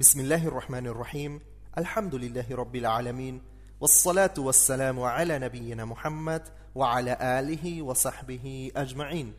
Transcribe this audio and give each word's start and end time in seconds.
بسم 0.00 0.20
الله 0.20 0.46
الرحمن 0.46 0.86
الرحيم 0.86 1.40
الحمد 1.78 2.14
لله 2.14 2.46
رب 2.50 2.76
العالمين 2.76 3.42
والصلاة 3.80 4.34
والسلام 4.38 5.00
على 5.00 5.38
نبينا 5.38 5.84
Muhammad 5.84 6.42
وعلى 6.74 7.18
آله 7.20 7.82
وصحبه 7.82 8.72
أجمعين 8.76 9.34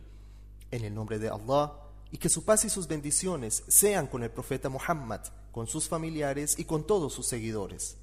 En 0.71 0.83
el 0.83 0.93
nombre 0.93 1.17
de 1.17 1.29
Allah 1.29 1.71
y 2.11 2.17
que 2.17 2.27
su 2.27 2.43
paz 2.43 2.65
y 2.65 2.69
sus 2.69 2.89
bendiciones 2.89 3.63
sean 3.69 4.07
con 4.07 4.21
el 4.21 4.31
profeta 4.31 4.67
Muhammad, 4.67 5.21
con 5.53 5.65
sus 5.67 5.87
familiares 5.87 6.59
y 6.59 6.65
con 6.65 6.85
todos 6.85 7.13
sus 7.13 7.27
seguidores. 7.27 7.95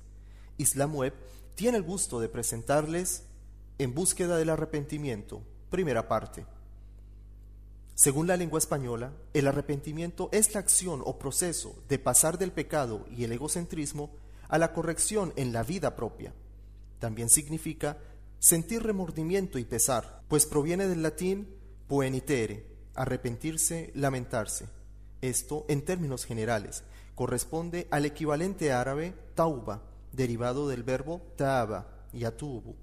Islam 0.57 0.95
Web 0.95 1.13
tiene 1.57 1.77
el 1.77 1.83
gusto 1.83 2.21
de 2.21 2.31
presentarles 2.31 3.25
En 3.79 3.93
búsqueda 3.93 4.39
del 4.39 4.49
arrepentimiento, 4.49 5.43
primera 5.69 6.09
parte. 6.09 6.47
Según 7.97 8.27
la 8.27 8.37
lengua 8.37 8.59
española, 8.59 9.15
el 9.33 9.47
arrepentimiento 9.47 10.29
es 10.31 10.53
la 10.53 10.61
acción 10.61 11.01
o 11.07 11.19
proceso 11.19 11.83
de 11.89 11.99
pasar 11.99 12.37
del 12.37 12.53
pecado 12.53 13.07
y 13.11 13.25
el 13.25 13.33
egocentrismo 13.33 14.11
a 14.49 14.59
la 14.59 14.75
corrección 14.75 15.33
en 15.37 15.55
la 15.55 15.63
vida 15.63 15.97
propia. 15.97 16.35
También 16.99 17.31
significa 17.31 17.97
sentir 18.39 18.83
remordimiento 18.83 19.59
y 19.59 19.65
pesar, 19.65 20.21
pues 20.29 20.45
proviene 20.45 20.89
del 20.89 21.03
latín 21.03 21.49
poenitere, 21.89 22.67
arrepentirse, 22.95 23.93
lamentarse. 23.95 24.69
Esto, 25.23 25.65
en 25.67 25.83
términos 25.83 26.27
generales, 26.27 26.85
corresponde 27.15 27.89
al 27.91 28.05
equivalente 28.05 28.73
árabe 28.73 29.15
tauba, 29.35 29.81
derivado 30.13 30.69
del 30.69 30.83
verbo 30.83 31.23
taaba, 31.37 31.89
yatubu, 32.13 32.77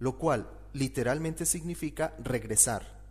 lo 0.00 0.18
cual 0.18 0.50
literalmente 0.74 1.46
significa 1.46 2.14
regresar. 2.22 3.01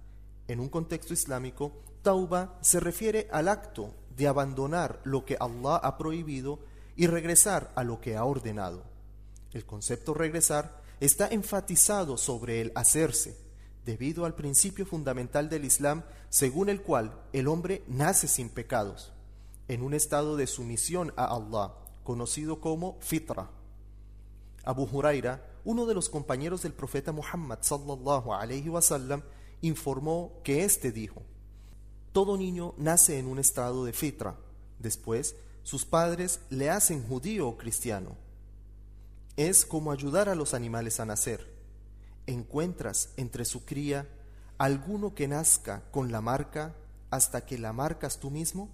En 0.47 0.59
un 0.59 0.69
contexto 0.69 1.13
islámico, 1.13 1.71
tauba 2.01 2.57
se 2.61 2.79
refiere 2.79 3.27
al 3.31 3.47
acto 3.47 3.93
de 4.15 4.27
abandonar 4.27 4.99
lo 5.03 5.25
que 5.25 5.37
Allah 5.39 5.77
ha 5.77 5.97
prohibido 5.97 6.59
y 6.95 7.07
regresar 7.07 7.71
a 7.75 7.83
lo 7.83 8.01
que 8.01 8.17
ha 8.17 8.25
ordenado. 8.25 8.83
El 9.53 9.65
concepto 9.65 10.13
regresar 10.13 10.81
está 10.99 11.27
enfatizado 11.27 12.17
sobre 12.17 12.61
el 12.61 12.71
hacerse, 12.75 13.37
debido 13.85 14.25
al 14.25 14.35
principio 14.35 14.85
fundamental 14.85 15.49
del 15.49 15.65
Islam 15.65 16.03
según 16.29 16.69
el 16.69 16.81
cual 16.81 17.13
el 17.33 17.47
hombre 17.47 17.83
nace 17.87 18.27
sin 18.27 18.49
pecados, 18.49 19.11
en 19.67 19.81
un 19.81 19.93
estado 19.93 20.37
de 20.37 20.47
sumisión 20.47 21.13
a 21.17 21.25
Allah, 21.25 21.73
conocido 22.03 22.61
como 22.61 22.97
fitra. 23.01 23.49
Abu 24.63 24.87
Huraira, 24.91 25.45
uno 25.65 25.85
de 25.85 25.93
los 25.93 26.09
compañeros 26.09 26.61
del 26.61 26.73
profeta 26.73 27.11
Muhammad 27.11 27.59
sallallahu 27.61 28.31
wasallam, 28.69 29.23
informó 29.61 30.33
que 30.43 30.63
éste 30.63 30.91
dijo: 30.91 31.21
Todo 32.11 32.37
niño 32.37 32.73
nace 32.77 33.19
en 33.19 33.27
un 33.27 33.39
estado 33.39 33.85
de 33.85 33.93
fitra. 33.93 34.35
Después, 34.79 35.35
sus 35.63 35.85
padres 35.85 36.39
le 36.49 36.69
hacen 36.69 37.07
judío 37.07 37.47
o 37.47 37.57
cristiano. 37.57 38.15
Es 39.37 39.65
como 39.65 39.91
ayudar 39.91 40.27
a 40.29 40.35
los 40.35 40.53
animales 40.53 40.99
a 40.99 41.05
nacer. 41.05 41.51
Encuentras 42.27 43.09
entre 43.17 43.45
su 43.45 43.65
cría 43.65 44.07
alguno 44.57 45.15
que 45.15 45.27
nazca 45.27 45.83
con 45.91 46.11
la 46.11 46.21
marca 46.21 46.75
hasta 47.09 47.45
que 47.45 47.57
la 47.57 47.73
marcas 47.73 48.19
tú 48.19 48.29
mismo. 48.29 48.69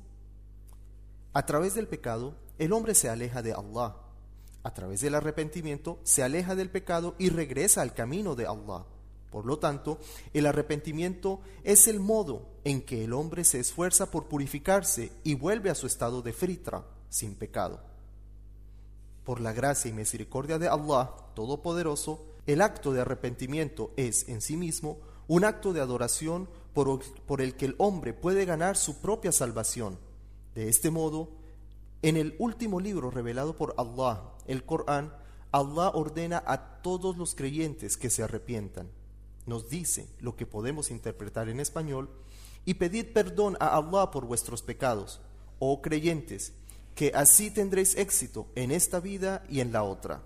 A 1.33 1.45
través 1.45 1.75
del 1.75 1.87
pecado, 1.87 2.35
el 2.57 2.73
hombre 2.73 2.95
se 2.95 3.09
aleja 3.09 3.41
de 3.41 3.53
Allah. 3.53 3.95
A 4.63 4.73
través 4.73 5.01
del 5.01 5.15
arrepentimiento, 5.15 5.99
se 6.03 6.23
aleja 6.23 6.55
del 6.55 6.69
pecado 6.69 7.15
y 7.17 7.29
regresa 7.29 7.81
al 7.81 7.93
camino 7.93 8.35
de 8.35 8.47
Allah. 8.47 8.85
Por 9.29 9.45
lo 9.45 9.59
tanto, 9.59 9.99
el 10.33 10.45
arrepentimiento 10.45 11.41
es 11.63 11.87
el 11.87 11.99
modo 11.99 12.47
en 12.63 12.81
que 12.81 13.03
el 13.03 13.13
hombre 13.13 13.43
se 13.43 13.59
esfuerza 13.59 14.09
por 14.09 14.27
purificarse 14.27 15.11
y 15.23 15.35
vuelve 15.35 15.69
a 15.69 15.75
su 15.75 15.85
estado 15.85 16.21
de 16.21 16.33
fritra, 16.33 16.85
sin 17.09 17.35
pecado. 17.35 17.81
Por 19.25 19.41
la 19.41 19.51
gracia 19.51 19.89
y 19.89 19.93
misericordia 19.93 20.57
de 20.57 20.69
Allah 20.69 21.11
Todopoderoso, 21.33 22.25
el 22.45 22.61
acto 22.61 22.93
de 22.93 23.01
arrepentimiento 23.01 23.91
es 23.97 24.29
en 24.29 24.41
sí 24.41 24.55
mismo 24.55 24.99
un 25.27 25.43
acto 25.43 25.73
de 25.73 25.81
adoración 25.81 26.47
por, 26.73 27.01
por 27.25 27.41
el 27.41 27.55
que 27.55 27.65
el 27.65 27.75
hombre 27.79 28.13
puede 28.13 28.45
ganar 28.45 28.77
su 28.77 29.01
propia 29.01 29.33
salvación. 29.33 29.99
De 30.55 30.69
este 30.69 30.89
modo, 30.89 31.29
en 32.01 32.15
el 32.15 32.35
último 32.39 32.79
libro 32.79 33.11
revelado 33.11 33.57
por 33.57 33.75
Allah, 33.77 34.21
el 34.45 34.63
Corán, 34.63 35.13
Allah 35.51 35.89
ordena 35.89 36.41
a 36.45 36.81
todos 36.81 37.17
los 37.17 37.35
creyentes 37.35 37.97
que 37.97 38.09
se 38.09 38.23
arrepientan 38.23 38.89
nos 39.47 39.69
dice 39.69 40.07
lo 40.19 40.35
que 40.35 40.45
podemos 40.45 40.91
interpretar 40.91 41.49
en 41.49 41.59
español, 41.59 42.09
y 42.65 42.75
pedid 42.75 43.13
perdón 43.13 43.57
a 43.59 43.75
Allah 43.77 44.11
por 44.11 44.25
vuestros 44.25 44.61
pecados, 44.61 45.21
oh 45.59 45.81
creyentes, 45.81 46.53
que 46.93 47.11
así 47.15 47.49
tendréis 47.49 47.95
éxito 47.95 48.47
en 48.55 48.71
esta 48.71 48.99
vida 48.99 49.43
y 49.49 49.61
en 49.61 49.71
la 49.71 49.83
otra. 49.83 50.21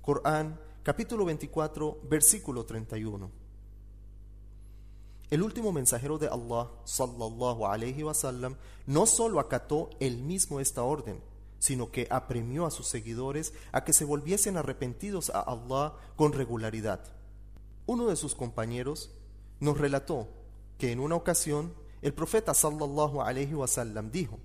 Corán, 0.00 0.58
capítulo 0.82 1.24
24, 1.24 2.00
versículo 2.08 2.64
31. 2.64 3.30
El 5.30 5.42
último 5.42 5.72
mensajero 5.72 6.18
de 6.18 6.28
Allah, 6.28 6.70
sallallahu 6.84 7.66
alayhi 7.66 8.02
wasallam, 8.02 8.56
no 8.86 9.06
solo 9.06 9.40
acató 9.40 9.90
él 9.98 10.18
mismo 10.18 10.60
esta 10.60 10.82
orden, 10.82 11.20
sino 11.58 11.90
que 11.90 12.06
apremió 12.10 12.66
a 12.66 12.70
sus 12.70 12.88
seguidores 12.88 13.54
a 13.72 13.82
que 13.84 13.92
se 13.92 14.04
volviesen 14.04 14.56
arrepentidos 14.56 15.30
a 15.30 15.40
Allah 15.40 15.94
con 16.16 16.32
regularidad. 16.32 17.00
Uno 17.86 18.06
de 18.06 18.16
sus 18.16 18.34
compañeros 18.34 19.10
nos 19.60 19.78
relató 19.78 20.28
que 20.78 20.92
en 20.92 21.00
una 21.00 21.14
ocasión 21.14 21.72
el 22.00 22.12
profeta 22.12 22.54
sallallahu 22.54 23.20
alaihi 23.22 23.54
wasallam 23.54 24.10
dijo: 24.10 24.38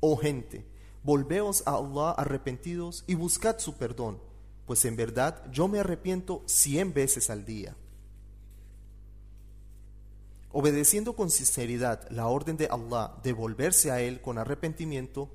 Oh 0.00 0.16
gente, 0.16 0.64
volveos 1.02 1.62
a 1.66 1.76
Allah 1.76 2.10
arrepentidos 2.10 3.04
y 3.06 3.14
buscad 3.14 3.58
su 3.58 3.74
perdón, 3.74 4.18
pues 4.66 4.84
en 4.84 4.96
verdad 4.96 5.50
yo 5.52 5.68
me 5.68 5.78
arrepiento 5.78 6.42
cien 6.46 6.92
veces 6.92 7.30
al 7.30 7.44
día. 7.44 7.76
Obedeciendo 10.52 11.14
con 11.14 11.30
sinceridad 11.30 12.08
la 12.10 12.28
orden 12.28 12.56
de 12.56 12.66
Allah 12.66 13.14
de 13.22 13.32
volverse 13.32 13.90
a 13.90 14.00
Él 14.00 14.20
con 14.20 14.38
arrepentimiento, 14.38 15.28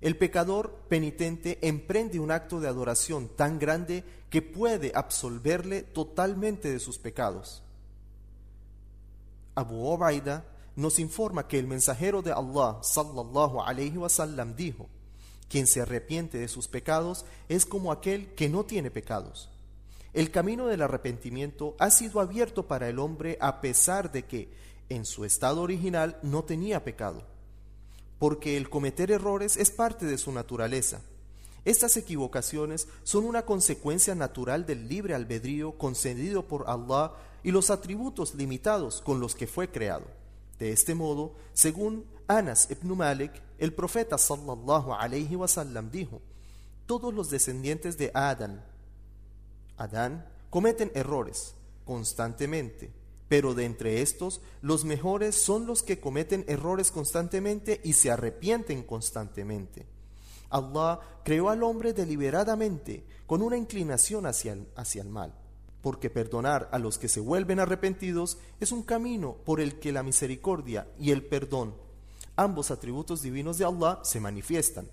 el 0.00 0.16
pecador 0.16 0.84
penitente 0.88 1.58
emprende 1.66 2.20
un 2.20 2.30
acto 2.30 2.60
de 2.60 2.68
adoración 2.68 3.28
tan 3.28 3.58
grande 3.58 4.04
que 4.30 4.42
puede 4.42 4.92
absolverle 4.94 5.82
totalmente 5.82 6.70
de 6.70 6.78
sus 6.78 6.98
pecados. 6.98 7.62
Abu 9.56 9.84
Obaida 9.86 10.44
nos 10.76 11.00
informa 11.00 11.48
que 11.48 11.58
el 11.58 11.66
mensajero 11.66 12.22
de 12.22 12.30
Allah 12.30 12.78
sallallahu 12.82 13.60
alayhi 13.60 13.96
wasallam 13.96 14.54
dijo: 14.54 14.88
Quien 15.48 15.66
se 15.66 15.80
arrepiente 15.80 16.38
de 16.38 16.46
sus 16.46 16.68
pecados 16.68 17.24
es 17.48 17.66
como 17.66 17.90
aquel 17.90 18.34
que 18.34 18.48
no 18.48 18.64
tiene 18.64 18.92
pecados. 18.92 19.50
El 20.12 20.30
camino 20.30 20.66
del 20.66 20.82
arrepentimiento 20.82 21.74
ha 21.80 21.90
sido 21.90 22.20
abierto 22.20 22.68
para 22.68 22.88
el 22.88 23.00
hombre 23.00 23.36
a 23.40 23.60
pesar 23.60 24.12
de 24.12 24.26
que 24.26 24.52
en 24.88 25.04
su 25.04 25.24
estado 25.24 25.60
original 25.60 26.18
no 26.22 26.44
tenía 26.44 26.84
pecado 26.84 27.24
porque 28.18 28.56
el 28.56 28.68
cometer 28.68 29.10
errores 29.10 29.56
es 29.56 29.70
parte 29.70 30.06
de 30.06 30.18
su 30.18 30.32
naturaleza. 30.32 31.00
Estas 31.64 31.96
equivocaciones 31.96 32.88
son 33.02 33.24
una 33.24 33.42
consecuencia 33.42 34.14
natural 34.14 34.66
del 34.66 34.88
libre 34.88 35.14
albedrío 35.14 35.72
concedido 35.72 36.46
por 36.46 36.64
Allah 36.68 37.12
y 37.42 37.50
los 37.50 37.70
atributos 37.70 38.34
limitados 38.34 39.02
con 39.02 39.20
los 39.20 39.34
que 39.34 39.46
fue 39.46 39.70
creado. 39.70 40.06
De 40.58 40.72
este 40.72 40.94
modo, 40.94 41.34
según 41.52 42.04
Anas 42.26 42.68
ibn 42.70 42.96
Malik, 42.96 43.32
el 43.58 43.72
profeta 43.72 44.18
sallallahu 44.18 44.92
alayhi 44.92 45.36
wasallam 45.36 45.90
dijo: 45.90 46.20
Todos 46.86 47.14
los 47.14 47.30
descendientes 47.30 47.98
de 47.98 48.10
Adán, 48.14 48.64
Adán 49.76 50.26
cometen 50.50 50.90
errores 50.94 51.54
constantemente 51.84 52.90
pero 53.28 53.54
de 53.54 53.64
entre 53.64 54.00
estos, 54.00 54.40
los 54.62 54.84
mejores 54.84 55.34
son 55.34 55.66
los 55.66 55.82
que 55.82 56.00
cometen 56.00 56.44
errores 56.48 56.90
constantemente 56.90 57.80
y 57.84 57.92
se 57.92 58.10
arrepienten 58.10 58.82
constantemente. 58.82 59.86
Allah 60.50 61.00
creó 61.24 61.50
al 61.50 61.62
hombre 61.62 61.92
deliberadamente 61.92 63.04
con 63.26 63.42
una 63.42 63.58
inclinación 63.58 64.24
hacia 64.24 64.54
el, 64.54 64.66
hacia 64.76 65.02
el 65.02 65.10
mal, 65.10 65.34
porque 65.82 66.08
perdonar 66.08 66.68
a 66.72 66.78
los 66.78 66.96
que 66.96 67.08
se 67.08 67.20
vuelven 67.20 67.60
arrepentidos 67.60 68.38
es 68.60 68.72
un 68.72 68.82
camino 68.82 69.36
por 69.44 69.60
el 69.60 69.78
que 69.78 69.92
la 69.92 70.02
misericordia 70.02 70.88
y 70.98 71.10
el 71.10 71.22
perdón, 71.22 71.74
ambos 72.34 72.70
atributos 72.70 73.20
divinos 73.20 73.58
de 73.58 73.66
Allah, 73.66 74.00
se 74.04 74.20
manifiestan. 74.20 74.88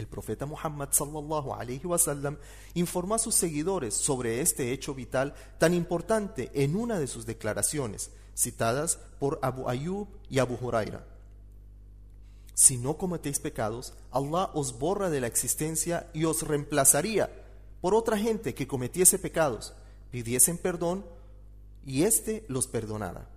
El 0.00 0.06
profeta 0.06 0.46
Muhammad 0.46 0.88
sallallahu 0.92 2.38
informó 2.72 3.14
a 3.14 3.18
sus 3.18 3.34
seguidores 3.34 3.92
sobre 3.92 4.40
este 4.40 4.72
hecho 4.72 4.94
vital 4.94 5.34
tan 5.58 5.74
importante 5.74 6.50
en 6.54 6.74
una 6.74 6.98
de 6.98 7.06
sus 7.06 7.26
declaraciones, 7.26 8.10
citadas 8.34 8.98
por 9.18 9.38
Abu 9.42 9.68
Ayyub 9.68 10.08
y 10.30 10.38
Abu 10.38 10.56
Huraira. 10.58 11.04
Si 12.54 12.78
no 12.78 12.96
cometéis 12.96 13.40
pecados, 13.40 13.92
Allah 14.10 14.50
os 14.54 14.78
borra 14.78 15.10
de 15.10 15.20
la 15.20 15.26
existencia 15.26 16.08
y 16.14 16.24
os 16.24 16.48
reemplazaría 16.48 17.30
por 17.82 17.94
otra 17.94 18.16
gente 18.16 18.54
que 18.54 18.66
cometiese 18.66 19.18
pecados, 19.18 19.74
pidiesen 20.10 20.56
perdón 20.56 21.04
y 21.84 22.04
éste 22.04 22.46
los 22.48 22.66
perdonara. 22.66 23.28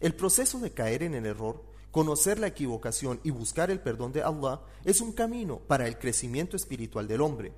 El 0.00 0.14
proceso 0.14 0.58
de 0.58 0.72
caer 0.72 1.02
en 1.02 1.14
el 1.14 1.24
error 1.24 1.71
Conocer 1.92 2.38
la 2.38 2.46
equivocación 2.46 3.20
y 3.22 3.30
buscar 3.30 3.70
el 3.70 3.78
perdón 3.78 4.12
de 4.12 4.22
Allah 4.22 4.62
es 4.82 5.02
un 5.02 5.12
camino 5.12 5.58
para 5.58 5.86
el 5.86 5.98
crecimiento 5.98 6.56
espiritual 6.56 7.06
del 7.06 7.20
hombre. 7.20 7.52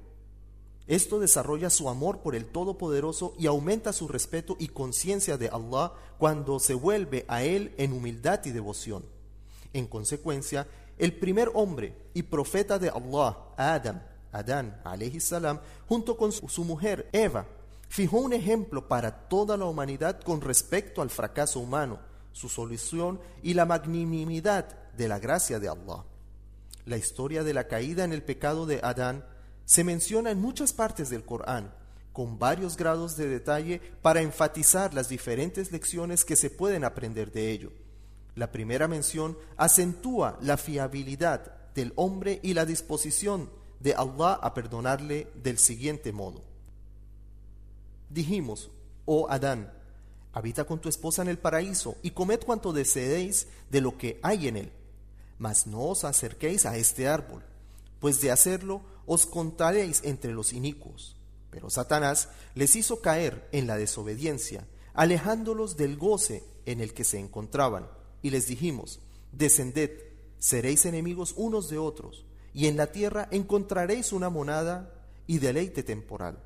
Esto 0.89 1.21
desarrolla 1.21 1.71
su 1.71 1.89
amor 1.89 2.19
por 2.19 2.35
el 2.35 2.47
Todopoderoso 2.47 3.35
y 3.39 3.47
aumenta 3.47 3.93
su 3.93 4.09
respeto 4.09 4.57
y 4.59 4.69
conciencia 4.69 5.39
de 5.39 5.49
Allah 5.49 5.93
cuando 6.19 6.59
se 6.59 6.75
vuelve 6.75 7.25
a 7.29 7.45
Él 7.45 7.75
en 7.79 7.93
humildad 7.93 8.41
y 8.45 8.51
devoción. 8.51 9.05
En 9.73 9.87
consecuencia, 9.87 10.67
el 10.99 11.15
primer 11.15 11.53
hombre 11.55 11.97
y 12.13 12.25
profeta 12.25 12.79
de 12.81 12.91
Allah, 12.91 13.39
Adam, 13.57 14.03
Adán, 14.33 14.83
salam, 15.21 15.61
junto 15.89 16.17
con 16.17 16.33
su 16.33 16.65
mujer, 16.65 17.09
Eva, 17.13 17.47
fijó 17.89 18.19
un 18.19 18.33
ejemplo 18.33 18.89
para 18.89 19.29
toda 19.29 19.57
la 19.57 19.67
humanidad 19.67 20.21
con 20.21 20.41
respecto 20.41 21.03
al 21.03 21.11
fracaso 21.11 21.61
humano, 21.61 22.01
su 22.35 22.51
solución 22.51 23.21
y 23.43 23.55
la 23.55 23.65
magnanimidad 23.65 24.93
de 24.93 25.09
la 25.09 25.19
gracia 25.19 25.59
de 25.59 25.69
Allah. 25.69 26.05
La 26.85 26.99
historia 26.99 27.43
de 27.43 27.55
la 27.55 27.67
caída 27.67 28.05
en 28.05 28.13
el 28.13 28.23
pecado 28.23 28.67
de 28.67 28.81
Adán 28.83 29.25
se 29.65 29.85
menciona 29.85 30.31
en 30.31 30.41
muchas 30.41 30.75
partes 30.75 31.09
del 31.09 31.25
Corán, 31.25 31.73
con 32.13 32.39
varios 32.39 32.77
grados 32.77 33.17
de 33.17 33.29
detalle 33.29 33.81
para 34.03 34.21
enfatizar 34.21 34.93
las 34.93 35.09
diferentes 35.09 35.73
lecciones 35.73 36.25
que 36.25 36.37
se 36.37 36.51
pueden 36.51 36.85
aprender 36.85 37.33
de 37.33 37.51
ello. 37.51 37.73
La 38.35 38.53
primera 38.53 38.89
mención 38.89 39.39
acentúa 39.57 40.37
la 40.43 40.57
fiabilidad 40.57 41.73
del 41.75 41.93
hombre 41.97 42.41
y 42.43 42.55
la 42.55 42.67
disposición 42.67 43.49
de 43.81 43.95
Allah 43.95 44.35
a 44.35 44.55
perdonarle 44.55 45.29
del 45.43 45.59
siguiente 45.59 46.13
modo. 46.13 46.43
Dijimos, 48.11 48.71
oh 49.07 49.29
Adán, 49.31 49.73
habita 50.35 50.65
con 50.65 50.81
tu 50.81 50.89
esposa 50.89 51.23
en 51.23 51.29
el 51.29 51.39
paraíso 51.39 51.97
y 52.03 52.11
comed 52.11 52.41
cuanto 52.45 52.73
deseéis 52.73 53.47
de 53.71 53.81
lo 53.81 53.97
que 53.97 54.19
hay 54.23 54.49
en 54.49 54.57
él, 54.57 54.73
mas 55.39 55.67
no 55.69 55.83
os 55.85 56.05
acerquéis 56.05 56.67
a 56.67 56.77
este 56.77 57.07
árbol, 57.07 57.43
pues 58.01 58.21
de 58.21 58.33
hacerlo 58.33 58.83
os 59.07 59.27
contaréis 59.27 60.03
entre 60.05 60.33
los 60.33 60.53
inicuos. 60.53 61.17
Pero 61.51 61.71
Satanás 61.71 62.29
les 62.57 62.75
hizo 62.75 63.01
caer 63.01 63.49
en 63.53 63.69
la 63.69 63.77
desobediencia, 63.77 64.67
alejándolos 64.93 65.77
del 65.77 65.97
goce 65.97 66.43
en 66.67 66.81
el 66.81 66.95
que 66.95 67.05
se 67.05 67.21
encontraban 67.21 67.87
y 68.21 68.31
les 68.31 68.49
dijimos, 68.49 68.99
descended, 69.31 69.91
seréis 70.39 70.85
enemigos 70.85 71.33
unos 71.37 71.71
de 71.71 71.79
otros, 71.79 72.25
y 72.53 72.67
en 72.67 72.77
la 72.77 72.89
tierra 72.91 73.29
encontraréis 73.31 74.13
una 74.13 74.31
monada 74.31 74.93
y 75.29 75.39
deleite 75.39 75.85
temporal. 75.85 76.39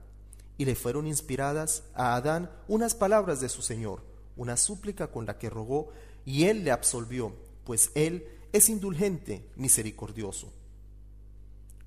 Y 0.58 0.66
le 0.66 0.74
fueron 0.74 1.06
inspiradas 1.06 1.84
a 1.94 2.14
Adán 2.16 2.50
unas 2.68 2.94
palabras 2.94 3.40
de 3.40 3.48
su 3.48 3.62
Señor, 3.62 4.02
una 4.36 4.58
súplica 4.58 5.10
con 5.10 5.24
la 5.24 5.38
que 5.38 5.48
rogó, 5.48 5.88
y 6.26 6.44
él 6.44 6.64
le 6.64 6.72
absolvió, 6.72 7.32
pues 7.64 7.90
él 7.94 8.26
es 8.52 8.68
indulgente, 8.68 9.48
misericordioso. 9.56 10.52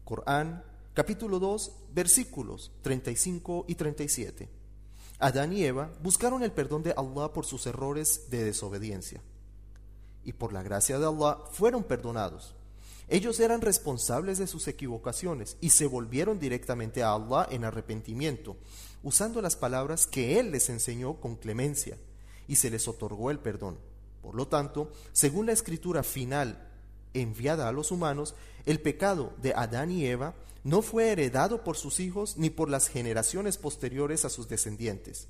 Corán, 0.04 0.64
capítulo 0.94 1.38
2, 1.40 1.72
versículos 1.94 2.72
35 2.82 3.66
y 3.68 3.76
37. 3.76 4.50
Adán 5.20 5.54
y 5.54 5.64
Eva 5.64 5.92
buscaron 6.02 6.42
el 6.42 6.52
perdón 6.52 6.82
de 6.82 6.96
Allah 6.98 7.32
por 7.32 7.46
sus 7.46 7.68
errores 7.68 8.30
de 8.32 8.44
desobediencia 8.44 9.22
y 10.24 10.34
por 10.34 10.54
la 10.54 10.64
gracia 10.64 10.98
de 11.00 11.06
Allah 11.06 11.38
fueron 11.52 11.84
perdonados. 11.84 12.56
Ellos 13.12 13.42
eran 13.42 13.60
responsables 13.60 14.38
de 14.38 14.48
sus 14.48 14.70
equivocaciones 14.70 15.58
y 15.60 15.72
se 15.72 15.86
volvieron 15.86 16.40
directamente 16.40 17.04
a 17.04 17.12
Allah 17.12 17.46
en 17.52 17.66
arrepentimiento, 17.66 18.56
usando 19.04 19.42
las 19.42 19.58
palabras 19.58 20.08
que 20.08 20.40
Él 20.40 20.52
les 20.52 20.70
enseñó 20.70 21.20
con 21.20 21.36
clemencia, 21.36 21.98
y 22.48 22.56
se 22.56 22.70
les 22.70 22.88
otorgó 22.88 23.30
el 23.30 23.40
perdón. 23.40 23.78
Por 24.22 24.34
lo 24.36 24.48
tanto, 24.48 24.94
según 25.12 25.48
la 25.48 25.52
escritura 25.52 26.04
final 26.04 26.70
enviada 27.14 27.68
a 27.68 27.74
los 27.74 27.92
humanos, 27.92 28.34
el 28.66 28.80
pecado 28.80 29.34
de 29.42 29.54
Adán 29.58 29.92
y 29.92 30.06
Eva 30.06 30.34
no 30.64 30.82
fue 30.82 31.10
heredado 31.10 31.66
por 31.66 31.76
sus 31.76 32.00
hijos 32.00 32.38
ni 32.38 32.50
por 32.50 32.70
las 32.70 32.88
generaciones 32.88 33.58
posteriores 33.58 34.24
a 34.24 34.30
sus 34.30 34.48
descendientes. 34.48 35.28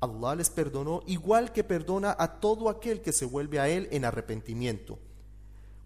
Allah 0.00 0.34
les 0.34 0.50
perdonó 0.50 1.04
igual 1.06 1.52
que 1.52 1.62
perdona 1.62 2.16
a 2.18 2.40
todo 2.40 2.68
aquel 2.68 3.02
que 3.02 3.12
se 3.12 3.24
vuelve 3.24 3.60
a 3.60 3.68
Él 3.68 3.86
en 3.92 4.04
arrepentimiento. 4.04 4.98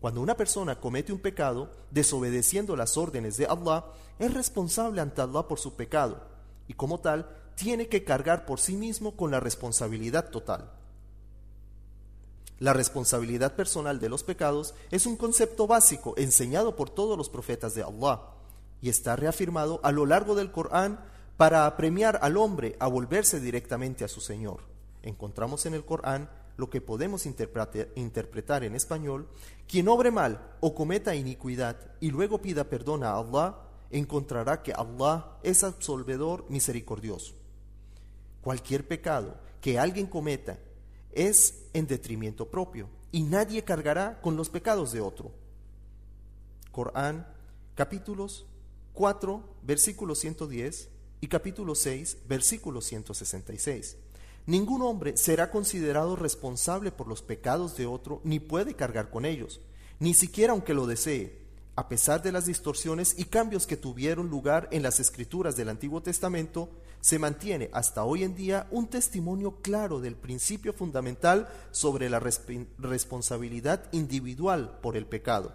Cuando 0.05 0.21
una 0.21 0.37
persona 0.37 0.79
comete 0.79 1.15
un 1.15 1.19
pecado, 1.19 1.71
desobedeciendo 1.91 2.77
las 2.77 2.99
órdenes 2.99 3.39
de 3.39 3.47
Allah, 3.47 3.87
es 4.19 4.35
responsable 4.35 5.01
ante 5.01 5.23
Allah 5.23 5.49
por 5.49 5.59
su 5.59 5.77
pecado, 5.77 6.21
y 6.69 6.75
como 6.75 7.01
tal, 7.01 7.27
tiene 7.55 7.89
que 7.89 8.05
cargar 8.05 8.45
por 8.45 8.61
sí 8.61 8.77
mismo 8.77 9.17
con 9.17 9.31
la 9.31 9.41
responsabilidad 9.41 10.29
total. 10.29 10.71
La 12.59 12.75
responsabilidad 12.75 13.55
personal 13.57 13.99
de 13.99 14.11
los 14.11 14.25
pecados 14.25 14.75
es 14.91 15.07
un 15.07 15.17
concepto 15.17 15.67
básico 15.67 16.13
enseñado 16.19 16.77
por 16.77 16.91
todos 16.91 17.17
los 17.17 17.31
profetas 17.31 17.73
de 17.73 17.85
Allah, 17.85 18.21
y 18.83 18.91
está 18.91 19.17
reafirmado 19.17 19.81
a 19.83 19.91
lo 19.91 20.05
largo 20.05 20.35
del 20.35 20.53
Corán 20.53 21.03
para 21.39 21.65
apremiar 21.65 22.19
al 22.21 22.37
hombre 22.37 22.77
a 22.79 22.89
volverse 22.89 23.41
directamente 23.41 24.05
a 24.05 24.09
su 24.09 24.21
Señor. 24.21 24.65
Encontramos 25.03 25.65
en 25.65 25.73
el 25.73 25.87
Corán 25.87 26.29
lo 26.57 26.71
que 26.71 26.81
podemos 26.81 27.27
interpretar 27.27 28.65
en 28.65 28.75
español, 28.75 29.29
quien 29.67 29.89
obre 29.89 30.11
mal 30.11 30.57
o 30.61 30.75
cometa 30.75 31.15
iniquidad 31.15 31.77
y 32.01 32.11
luego 32.11 32.41
pida 32.41 32.65
perdón 32.65 33.05
a 33.05 33.17
Allah, 33.17 33.59
encontrará 33.91 34.63
que 34.63 34.73
Allah 34.73 35.39
es 35.43 35.65
absolvedor 35.65 36.45
misericordioso. 36.49 37.35
Cualquier 38.41 38.87
pecado 38.87 39.37
que 39.61 39.79
alguien 39.79 40.07
cometa 40.07 40.59
es 41.13 41.65
en 41.73 41.87
detrimento 41.87 42.51
propio 42.51 42.89
y 43.11 43.23
nadie 43.23 43.63
cargará 43.63 44.21
con 44.21 44.37
los 44.37 44.51
pecados 44.51 44.93
de 44.93 45.01
otro. 45.01 45.33
Corán, 46.71 47.27
capítulos 47.75 48.47
4, 48.93 49.43
versículo 49.63 50.15
110 50.15 50.89
y 51.21 51.29
capítulo 51.29 51.75
6, 51.75 52.19
versículo 52.29 52.81
166. 52.81 53.97
Ningún 54.47 54.83
hombre 54.83 55.17
será 55.17 55.51
considerado 55.51 56.17
responsable 56.17 56.93
por 56.93 57.09
los 57.09 57.23
pecados 57.23 57.77
de 57.77 57.87
otro 57.87 58.21
ni 58.25 58.41
puede 58.41 58.75
cargar 58.75 59.11
con 59.11 59.25
ellos, 59.25 59.61
ni 60.01 60.13
siquiera 60.13 60.53
aunque 60.53 60.75
lo 60.75 60.87
desee, 60.87 61.45
a 61.77 61.89
pesar 61.89 62.23
de 62.23 62.31
las 62.31 62.47
distorsiones 62.47 63.19
y 63.19 63.25
cambios 63.25 63.67
que 63.67 63.77
tuvieron 63.77 64.29
lugar 64.29 64.69
en 64.71 64.83
las 64.83 65.01
escrituras 65.01 65.57
del 65.57 65.71
Antiguo 65.71 66.03
Testamento, 66.03 66.69
se 67.01 67.19
mantiene 67.19 67.69
hasta 67.73 68.05
hoy 68.05 68.23
en 68.23 68.37
día 68.37 68.69
un 68.71 68.87
testimonio 68.87 69.57
claro 69.61 70.01
del 70.01 70.15
principio 70.15 70.73
fundamental 70.73 71.49
sobre 71.73 72.09
la 72.09 72.21
responsabilidad 72.21 73.89
individual 73.93 74.79
por 74.83 74.97
el 74.97 75.07
pecado. 75.07 75.53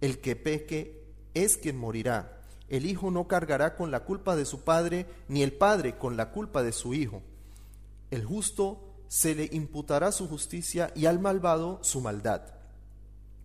El 0.00 0.18
que 0.18 0.36
peque 0.36 1.04
es 1.34 1.56
quien 1.56 1.76
morirá, 1.76 2.42
el 2.68 2.84
hijo 2.84 3.10
no 3.10 3.28
cargará 3.28 3.76
con 3.76 3.90
la 3.90 4.00
culpa 4.00 4.34
de 4.34 4.44
su 4.44 4.62
padre, 4.62 5.06
ni 5.28 5.42
el 5.42 5.52
padre 5.52 5.96
con 5.96 6.16
la 6.16 6.30
culpa 6.32 6.62
de 6.62 6.72
su 6.72 6.92
hijo. 6.94 7.22
El 8.10 8.24
justo 8.24 8.94
se 9.08 9.34
le 9.34 9.48
imputará 9.52 10.12
su 10.12 10.28
justicia 10.28 10.92
y 10.94 11.06
al 11.06 11.18
malvado 11.18 11.80
su 11.82 12.00
maldad. 12.00 12.42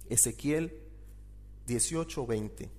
Ezequiel 0.09 0.77
18:20. 1.67 2.69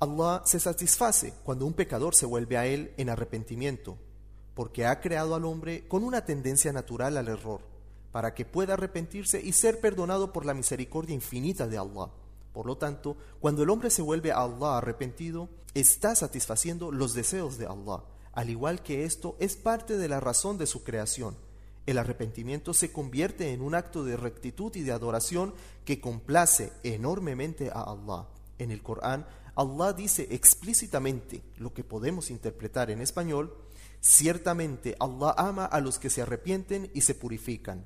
Allah 0.00 0.42
se 0.46 0.58
satisface 0.58 1.34
cuando 1.44 1.66
un 1.66 1.74
pecador 1.74 2.14
se 2.14 2.26
vuelve 2.26 2.56
a 2.56 2.66
él 2.66 2.92
en 2.96 3.10
arrepentimiento, 3.10 3.98
porque 4.54 4.86
ha 4.86 5.00
creado 5.00 5.34
al 5.34 5.44
hombre 5.44 5.86
con 5.88 6.04
una 6.04 6.24
tendencia 6.24 6.72
natural 6.72 7.16
al 7.16 7.28
error, 7.28 7.60
para 8.10 8.34
que 8.34 8.44
pueda 8.44 8.74
arrepentirse 8.74 9.40
y 9.40 9.52
ser 9.52 9.80
perdonado 9.80 10.32
por 10.32 10.46
la 10.46 10.54
misericordia 10.54 11.14
infinita 11.14 11.68
de 11.68 11.78
Allah. 11.78 12.10
Por 12.52 12.66
lo 12.66 12.76
tanto, 12.78 13.16
cuando 13.40 13.62
el 13.62 13.70
hombre 13.70 13.90
se 13.90 14.02
vuelve 14.02 14.32
a 14.32 14.38
Allah 14.38 14.78
arrepentido, 14.78 15.48
está 15.74 16.14
satisfaciendo 16.14 16.90
los 16.90 17.14
deseos 17.14 17.58
de 17.58 17.66
Allah, 17.66 18.02
al 18.32 18.50
igual 18.50 18.82
que 18.82 19.04
esto 19.04 19.36
es 19.38 19.56
parte 19.56 19.96
de 19.96 20.08
la 20.08 20.20
razón 20.20 20.58
de 20.58 20.66
su 20.66 20.84
creación. 20.84 21.36
El 21.86 21.98
arrepentimiento 21.98 22.74
se 22.74 22.92
convierte 22.92 23.52
en 23.52 23.62
un 23.62 23.74
acto 23.74 24.04
de 24.04 24.16
rectitud 24.16 24.74
y 24.76 24.82
de 24.82 24.92
adoración 24.92 25.54
que 25.84 26.00
complace 26.00 26.72
enormemente 26.82 27.70
a 27.70 27.82
Allah. 27.82 28.28
En 28.58 28.70
el 28.70 28.82
Corán, 28.82 29.26
Allah 29.56 29.92
dice 29.92 30.28
explícitamente 30.30 31.42
lo 31.56 31.72
que 31.74 31.84
podemos 31.84 32.30
interpretar 32.30 32.90
en 32.90 33.00
español, 33.00 33.56
ciertamente 34.00 34.96
Allah 35.00 35.34
ama 35.36 35.64
a 35.64 35.80
los 35.80 35.98
que 35.98 36.10
se 36.10 36.22
arrepienten 36.22 36.90
y 36.94 37.00
se 37.00 37.14
purifican. 37.14 37.84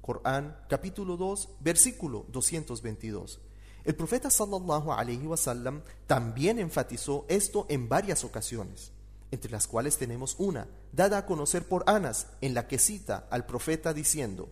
Corán 0.00 0.56
capítulo 0.68 1.16
2 1.16 1.56
versículo 1.60 2.26
222. 2.28 3.40
El 3.84 3.94
profeta 3.94 4.30
sallallahu 4.30 4.92
alaihi 4.92 5.26
wasallam 5.26 5.82
también 6.06 6.58
enfatizó 6.58 7.24
esto 7.28 7.66
en 7.68 7.88
varias 7.88 8.24
ocasiones, 8.24 8.92
entre 9.30 9.50
las 9.50 9.66
cuales 9.66 9.96
tenemos 9.96 10.36
una, 10.38 10.68
dada 10.92 11.18
a 11.18 11.26
conocer 11.26 11.66
por 11.66 11.84
Anas, 11.86 12.28
en 12.40 12.54
la 12.54 12.68
que 12.68 12.78
cita 12.78 13.26
al 13.30 13.46
profeta 13.46 13.92
diciendo: 13.92 14.48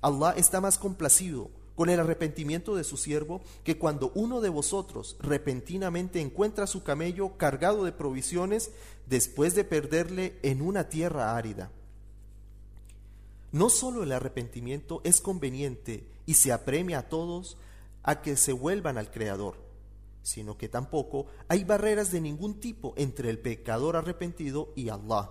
Allah 0.00 0.34
está 0.36 0.60
más 0.60 0.78
complacido 0.78 1.50
con 1.78 1.90
el 1.90 2.00
arrepentimiento 2.00 2.74
de 2.74 2.82
su 2.82 2.96
siervo 2.96 3.40
que 3.62 3.78
cuando 3.78 4.10
uno 4.16 4.40
de 4.40 4.48
vosotros 4.48 5.16
repentinamente 5.20 6.20
encuentra 6.20 6.66
su 6.66 6.82
camello 6.82 7.36
cargado 7.36 7.84
de 7.84 7.92
provisiones 7.92 8.72
después 9.06 9.54
de 9.54 9.62
perderle 9.62 10.40
en 10.42 10.60
una 10.60 10.88
tierra 10.88 11.36
árida. 11.36 11.70
no 13.52 13.70
solo 13.70 14.02
el 14.02 14.10
arrepentimiento 14.10 15.00
es 15.04 15.20
conveniente 15.20 16.04
y 16.26 16.34
se 16.34 16.52
apremia 16.52 16.98
a 16.98 17.08
todos 17.08 17.56
a 18.02 18.22
que 18.22 18.36
se 18.36 18.52
vuelvan 18.52 18.98
al 18.98 19.10
Creador, 19.12 19.67
sino 20.22 20.58
que 20.58 20.68
tampoco 20.68 21.26
hay 21.48 21.64
barreras 21.64 22.10
de 22.10 22.20
ningún 22.20 22.60
tipo 22.60 22.94
entre 22.96 23.30
el 23.30 23.38
pecador 23.38 23.96
arrepentido 23.96 24.72
y 24.76 24.88
Allah. 24.88 25.30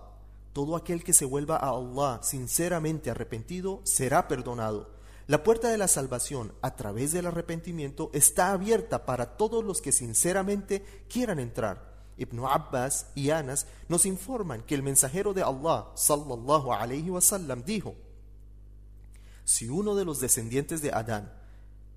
Todo 0.54 0.76
aquel 0.76 1.04
que 1.04 1.14
se 1.14 1.26
vuelva 1.26 1.58
a 1.58 1.70
Allah 1.70 2.20
sinceramente 2.24 3.12
arrepentido 3.12 3.82
será 3.84 4.28
perdonado. 4.28 4.90
La 5.28 5.44
puerta 5.44 5.70
de 5.70 5.78
la 5.78 5.88
salvación 5.90 6.54
a 6.62 6.76
través 6.76 7.12
del 7.12 7.28
arrepentimiento 7.28 8.10
está 8.14 8.54
abierta 8.54 9.06
para 9.06 9.38
todos 9.38 9.64
los 9.64 9.82
que 9.82 9.92
sinceramente 9.92 10.84
quieran 11.10 11.40
entrar. 11.40 11.98
Ibn 12.18 12.40
Abbas 12.46 13.08
y 13.14 13.30
Anas 13.30 13.68
nos 13.90 14.06
informan 14.06 14.64
que 14.64 14.74
el 14.74 14.84
mensajero 14.84 15.34
de 15.34 15.44
Allah 15.44 15.88
sallallahu 15.96 16.72
alayhi 16.74 17.10
wasallam 17.10 17.64
dijo: 17.64 17.96
Si 19.44 19.70
uno 19.70 19.96
de 19.96 20.06
los 20.06 20.20
descendientes 20.20 20.82
de 20.82 20.92
Adán 20.92 21.32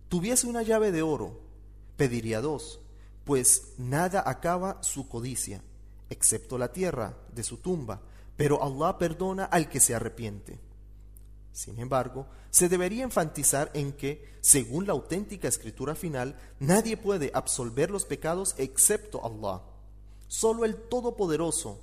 tuviese 0.09 0.47
una 0.47 0.63
llave 0.63 0.93
de 0.93 1.03
oro, 1.03 1.41
pediría 2.01 2.41
dos, 2.41 2.81
pues 3.27 3.75
nada 3.77 4.23
acaba 4.25 4.83
su 4.83 5.07
codicia, 5.07 5.63
excepto 6.09 6.57
la 6.57 6.73
tierra 6.73 7.15
de 7.35 7.43
su 7.43 7.59
tumba, 7.59 8.01
pero 8.39 8.63
Allah 8.63 8.97
perdona 8.97 9.45
al 9.45 9.69
que 9.69 9.81
se 9.81 9.95
arrepiente. 9.95 10.59
Sin 11.53 11.79
embargo, 11.79 12.27
se 12.49 12.71
debería 12.71 13.05
enfatizar 13.05 13.71
en 13.75 13.93
que, 13.93 14.33
según 14.41 14.87
la 14.87 14.95
auténtica 14.95 15.47
escritura 15.47 15.95
final, 15.95 16.39
nadie 16.59 16.97
puede 16.97 17.31
absolver 17.35 17.91
los 17.91 18.07
pecados 18.07 18.55
excepto 18.57 19.21
Allah. 19.23 19.61
Solo 20.27 20.65
el 20.65 20.77
Todopoderoso, 20.77 21.83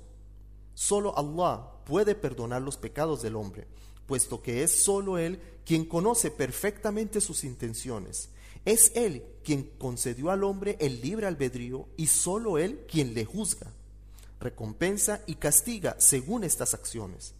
solo 0.74 1.16
Allah 1.16 1.64
puede 1.84 2.16
perdonar 2.16 2.60
los 2.60 2.76
pecados 2.76 3.22
del 3.22 3.36
hombre, 3.36 3.68
puesto 4.08 4.42
que 4.42 4.64
es 4.64 4.82
solo 4.82 5.16
Él 5.16 5.40
quien 5.64 5.84
conoce 5.84 6.32
perfectamente 6.32 7.20
sus 7.20 7.44
intenciones. 7.44 8.30
Es 8.68 8.92
Él 8.94 9.24
quien 9.42 9.62
concedió 9.78 10.30
al 10.30 10.44
hombre 10.44 10.76
el 10.78 11.00
libre 11.00 11.26
albedrío 11.26 11.88
y 11.96 12.08
solo 12.08 12.58
Él 12.58 12.84
quien 12.86 13.14
le 13.14 13.24
juzga, 13.24 13.72
recompensa 14.40 15.22
y 15.24 15.36
castiga 15.36 15.96
según 15.98 16.44
estas 16.44 16.74
acciones. 16.74 17.32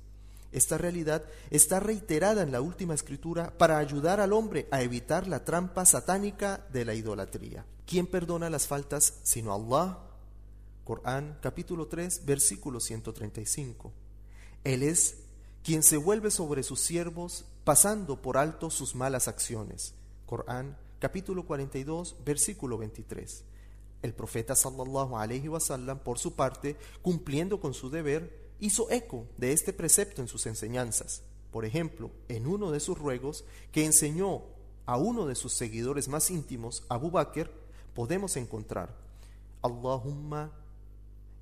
Esta 0.53 0.79
realidad 0.79 1.23
está 1.51 1.81
reiterada 1.81 2.41
en 2.41 2.51
la 2.51 2.63
última 2.63 2.95
escritura 2.95 3.53
para 3.59 3.77
ayudar 3.77 4.21
al 4.21 4.33
hombre 4.33 4.69
a 4.71 4.81
evitar 4.81 5.27
la 5.27 5.45
trampa 5.45 5.85
satánica 5.85 6.65
de 6.73 6.87
la 6.87 6.95
idolatría. 6.95 7.67
¿Quién 7.85 8.07
perdona 8.07 8.49
las 8.49 8.67
faltas 8.67 9.19
sino 9.23 9.53
Allah? 9.53 9.99
Corán 10.83 11.37
capítulo 11.43 11.89
3 11.89 12.25
versículo 12.25 12.81
135. 12.81 13.93
Él 14.65 14.83
es 14.83 15.17
quien 15.63 15.83
se 15.83 15.99
vuelve 15.99 16.31
sobre 16.31 16.63
sus 16.63 16.81
siervos 16.81 17.45
pasando 17.65 18.23
por 18.23 18.39
alto 18.39 18.71
sus 18.71 18.95
malas 18.95 19.29
acciones. 19.29 19.93
Corán 20.25 20.88
capítulo 20.99 21.45
42 21.45 22.17
versículo 22.25 22.79
23. 22.79 23.45
El 24.03 24.15
profeta 24.15 24.55
sallallahu 24.55 25.17
alaihi 25.17 25.49
wasallam 25.49 25.99
por 25.99 26.19
su 26.19 26.35
parte, 26.35 26.77
cumpliendo 27.03 27.61
con 27.61 27.75
su 27.75 27.91
deber, 27.91 28.49
hizo 28.61 28.91
eco 28.91 29.27
de 29.37 29.53
este 29.53 29.73
precepto 29.73 30.23
en 30.23 30.29
sus 30.29 30.47
enseñanzas. 30.47 31.23
Por 31.51 31.65
ejemplo, 31.65 32.11
en 32.29 32.47
uno 32.47 32.71
de 32.71 32.81
sus 32.81 32.99
ruegos 32.99 33.45
que 33.73 33.85
enseñó 33.85 34.43
a 34.87 34.97
uno 34.97 35.27
de 35.27 35.35
sus 35.35 35.55
seguidores 35.55 36.09
más 36.09 36.31
íntimos, 36.31 36.85
Abu 36.89 37.11
Bakr, 37.11 37.51
podemos 37.95 38.37
encontrar 38.37 38.95
Allahumma 39.63 40.53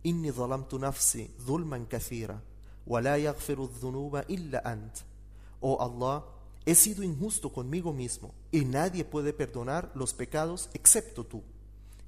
inni 0.02 0.32
zalamtu 0.32 0.78
nafsi 0.78 1.30
dhulman 1.46 1.86
kathira 1.86 2.40
wa 2.86 3.00
la 3.00 3.18
yaghfiru 3.18 3.68
dhunuba 3.68 4.24
illa 4.28 4.62
ant. 4.64 4.94
Oh 5.60 5.76
Allah, 5.80 6.24
he 6.66 6.74
sido 6.74 7.02
injusto 7.02 7.52
conmigo 7.52 7.92
mismo 7.92 8.34
y 8.50 8.64
nadie 8.64 9.04
puede 9.04 9.32
perdonar 9.32 9.92
los 9.94 10.12
pecados 10.12 10.68
excepto 10.74 11.24
tú. 11.24 11.42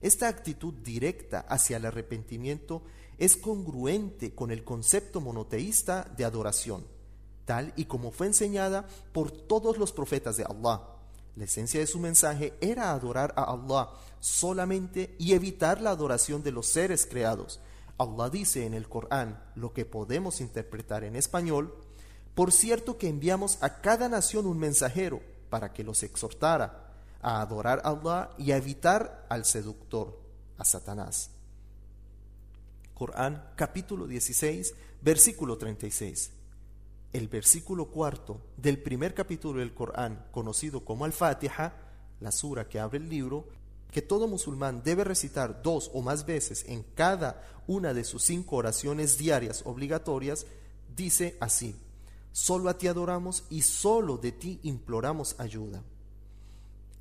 Esta 0.01 0.29
actitud 0.29 0.75
directa 0.75 1.41
hacia 1.49 1.79
el 1.79 1.87
arrepentimiento 1.87 2.83
es 3.17 3.37
congruente 3.37 4.35
con 4.35 4.51
el 4.51 4.65
concepto 4.65 5.21
monoteísta 5.21 6.13
de 6.17 6.25
adoración, 6.25 6.85
tal 7.45 7.73
y 7.77 7.87
como 7.87 8.11
fue 8.11 8.27
enseñada 8.27 8.87
por 9.13 9.31
todos 9.31 9.79
los 9.79 9.93
profetas 9.93 10.37
de 10.37 10.45
Allah. 10.45 10.83
La 11.37 11.45
esencia 11.45 11.81
de 11.81 11.87
su 11.87 12.01
mensaje 12.01 12.55
era 12.61 12.91
adorar 12.91 13.33
a 13.37 13.45
Allah 13.45 13.91
solamente 14.21 15.15
y 15.19 15.33
evitar 15.33 15.81
la 15.81 15.91
adoración 15.91 16.43
de 16.43 16.53
los 16.53 16.67
seres 16.67 17.07
creados, 17.07 17.61
Allah 17.99 18.31
dice 18.31 18.65
en 18.65 18.75
el 18.75 18.89
Corán 18.89 19.43
lo 19.57 19.73
que 19.73 19.85
podemos 19.85 20.41
interpretar 20.41 21.03
en 21.03 21.17
español, 21.17 21.75
por 22.39 22.53
cierto 22.53 22.99
que 22.99 23.09
enviamos 23.09 23.59
a 23.63 23.81
cada 23.81 24.09
nación 24.09 24.47
un 24.47 24.61
mensajero 24.61 25.21
para 25.51 25.73
que 25.73 25.83
los 25.83 26.05
exhortara 26.05 26.95
a 27.21 27.41
adorar 27.41 27.81
a 27.83 27.89
Allah 27.89 28.31
y 28.39 28.53
a 28.53 28.57
evitar 28.57 29.27
al 29.29 29.45
seductor, 29.45 30.17
a 30.57 30.65
Satanás. 30.65 31.31
Corán 32.95 33.45
capítulo 33.57 34.07
16, 34.07 34.73
versículo 35.03 35.59
36. 35.59 36.31
El 37.13 37.27
versículo 37.27 37.87
cuarto 37.87 38.41
del 38.57 38.81
primer 38.81 39.15
capítulo 39.15 39.59
del 39.59 39.75
Corán, 39.75 40.27
conocido 40.31 40.85
como 40.85 41.07
Al-Fatiha, 41.07 41.73
la 42.21 42.31
sura 42.31 42.69
que 42.69 42.79
abre 42.79 42.99
el 42.99 43.09
libro, 43.09 43.49
que 43.91 44.01
todo 44.01 44.29
musulmán 44.29 44.85
debe 44.85 45.03
recitar 45.03 45.61
dos 45.61 45.91
o 45.93 46.03
más 46.03 46.25
veces 46.25 46.65
en 46.69 46.85
cada 46.95 47.43
una 47.67 47.93
de 47.95 48.05
sus 48.05 48.23
cinco 48.23 48.55
oraciones 48.55 49.19
diarias 49.19 49.63
obligatorias, 49.65 50.47
dice 50.95 51.37
así, 51.41 51.75
solo 52.33 52.69
a 52.69 52.79
ti 52.79 52.87
adoramos 52.87 53.45
y 53.51 53.63
solo 53.63 54.17
de 54.17 54.33
ti 54.33 54.61
imploramos 54.63 55.35
ayuda. 55.39 55.83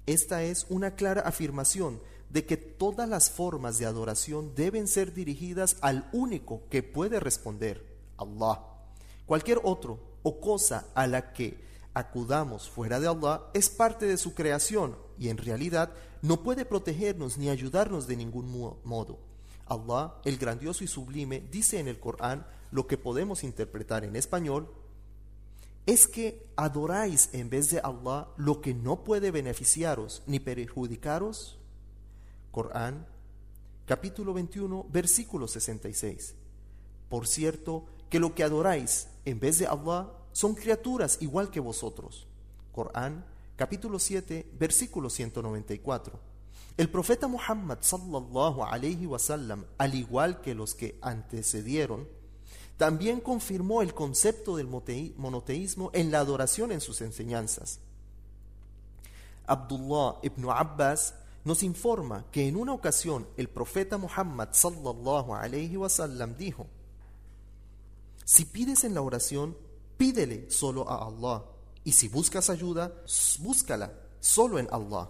Esta 0.05 0.43
es 0.43 0.65
una 0.69 0.95
clara 0.95 1.21
afirmación 1.21 1.99
de 2.29 2.45
que 2.45 2.57
todas 2.57 3.07
las 3.07 3.29
formas 3.29 3.77
de 3.77 3.85
adoración 3.85 4.53
deben 4.55 4.87
ser 4.87 5.13
dirigidas 5.13 5.77
al 5.81 6.09
único 6.11 6.61
que 6.69 6.83
puede 6.83 7.19
responder, 7.19 7.85
Allah. 8.17 8.61
Cualquier 9.25 9.59
otro 9.63 9.99
o 10.23 10.39
cosa 10.39 10.87
a 10.93 11.07
la 11.07 11.33
que 11.33 11.57
acudamos 11.93 12.69
fuera 12.69 12.99
de 12.99 13.07
Allah 13.07 13.43
es 13.53 13.69
parte 13.69 14.05
de 14.05 14.17
su 14.17 14.33
creación 14.33 14.95
y 15.17 15.29
en 15.29 15.37
realidad 15.37 15.91
no 16.21 16.43
puede 16.43 16.65
protegernos 16.65 17.37
ni 17.37 17.49
ayudarnos 17.49 18.07
de 18.07 18.17
ningún 18.17 18.49
modo. 18.83 19.19
Allah, 19.65 20.15
el 20.23 20.37
grandioso 20.37 20.83
y 20.83 20.87
sublime, 20.87 21.43
dice 21.51 21.79
en 21.79 21.87
el 21.87 21.99
Corán 21.99 22.45
lo 22.71 22.87
que 22.87 22.97
podemos 22.97 23.43
interpretar 23.43 24.03
en 24.03 24.15
español, 24.15 24.69
es 25.87 26.05
que 26.05 26.45
adoráis 26.57 27.29
en 27.31 27.49
vez 27.49 27.69
de 27.69 27.79
Allah 27.79 28.27
lo 28.35 28.61
que 28.61 28.73
no 28.73 29.05
puede 29.05 29.31
beneficiaros 29.31 30.21
ni 30.27 30.39
perjudicaros. 30.39 31.57
Corán, 32.51 33.07
capítulo 33.85 34.33
21, 34.33 34.85
versículo 34.89 35.47
66. 35.47 36.35
Por 37.07 37.25
cierto, 37.25 37.85
que 38.09 38.19
lo 38.19 38.35
que 38.35 38.43
adoráis 38.43 39.07
en 39.23 39.39
vez 39.39 39.59
de 39.59 39.67
Allah 39.67 40.11
son 40.33 40.55
criaturas 40.55 41.19
igual 41.21 41.49
que 41.51 41.61
vosotros. 41.61 42.27
Corán, 42.73 43.25
capítulo 43.55 43.97
7, 43.97 44.45
versículo 44.59 45.09
194. 45.09 46.19
El 46.75 46.89
profeta 46.89 47.29
Muhammad 47.29 47.77
sallallahu 47.79 48.61
alayhi 48.61 49.05
wasallam, 49.05 49.63
al 49.77 49.95
igual 49.95 50.41
que 50.41 50.53
los 50.53 50.75
que 50.75 50.99
antecedieron, 51.01 52.09
también 52.77 53.19
confirmó 53.19 53.81
el 53.81 53.93
concepto 53.93 54.55
del 54.55 54.67
monoteísmo 54.67 55.89
en 55.93 56.11
la 56.11 56.19
adoración 56.19 56.71
en 56.71 56.79
sus 56.79 57.01
enseñanzas. 57.01 57.79
Abdullah 59.47 60.19
ibn 60.21 60.49
Abbas 60.49 61.15
nos 61.43 61.63
informa 61.63 62.25
que 62.31 62.47
en 62.47 62.55
una 62.55 62.73
ocasión 62.73 63.27
el 63.37 63.49
profeta 63.49 63.97
Muhammad 63.97 64.49
sallallahu 64.51 65.33
alayhi 65.33 65.77
wasallam 65.77 66.35
dijo: 66.35 66.67
Si 68.25 68.45
pides 68.45 68.83
en 68.83 68.93
la 68.93 69.01
oración, 69.01 69.57
pídele 69.97 70.51
solo 70.51 70.87
a 70.87 71.05
Allah 71.05 71.45
y 71.83 71.93
si 71.93 72.09
buscas 72.09 72.49
ayuda, 72.49 72.91
búscala 73.39 73.93
solo 74.19 74.59
en 74.59 74.67
Allah. 74.71 75.09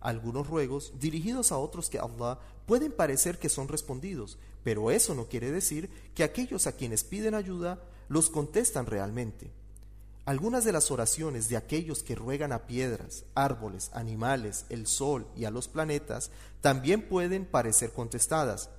Algunos 0.00 0.46
ruegos 0.46 0.92
dirigidos 0.98 1.52
a 1.52 1.58
otros 1.58 1.90
que 1.90 1.98
Allah 1.98 2.38
pueden 2.66 2.92
parecer 2.92 3.38
que 3.38 3.48
son 3.48 3.68
respondidos, 3.68 4.38
pero 4.64 4.90
eso 4.90 5.14
no 5.14 5.26
quiere 5.26 5.50
decir 5.50 5.90
que 6.14 6.24
aquellos 6.24 6.66
a 6.66 6.72
quienes 6.72 7.04
piden 7.04 7.34
ayuda 7.34 7.82
los 8.08 8.30
contestan 8.30 8.86
realmente. 8.86 9.50
Algunas 10.24 10.64
de 10.64 10.72
las 10.72 10.90
oraciones 10.90 11.48
de 11.48 11.56
aquellos 11.56 12.02
que 12.02 12.14
ruegan 12.14 12.52
a 12.52 12.66
piedras, 12.66 13.24
árboles, 13.34 13.90
animales, 13.92 14.66
el 14.68 14.86
sol 14.86 15.26
y 15.36 15.44
a 15.44 15.50
los 15.50 15.66
planetas 15.66 16.30
también 16.60 17.08
pueden 17.08 17.46
parecer 17.46 17.92
contestadas. 17.92 18.70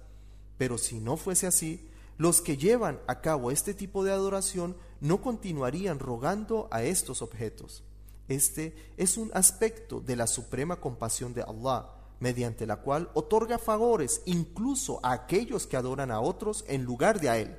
Pero 0.58 0.78
si 0.78 1.00
no 1.00 1.18
fuese 1.18 1.48
así, 1.48 1.90
los 2.18 2.42
que 2.42 2.58
llevan 2.58 3.00
a 3.08 3.22
cabo 3.22 3.52
este 3.52 3.74
tipo 3.74 4.04
de 4.04 4.12
adoración 4.12 4.78
no 5.00 5.22
continuarían 5.22 6.00
rogando 6.00 6.68
a 6.72 6.84
estos 6.84 7.22
objetos. 7.22 7.84
Este 8.32 8.74
es 8.96 9.18
un 9.18 9.30
aspecto 9.34 10.00
de 10.00 10.16
la 10.16 10.26
suprema 10.26 10.78
compasión 10.78 11.34
de 11.34 11.42
Allah, 11.42 11.90
mediante 12.22 12.66
la 12.66 12.78
cual 12.78 13.10
otorga 13.14 13.58
favores 13.58 14.22
incluso 14.26 15.02
a 15.04 15.12
aquellos 15.12 15.68
que 15.68 15.76
adoran 15.76 16.12
a 16.12 16.22
otros 16.22 16.64
en 16.70 16.86
lugar 16.86 17.20
de 17.20 17.30
a 17.30 17.38
Él. 17.38 17.58